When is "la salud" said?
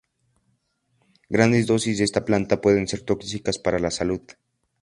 3.77-4.21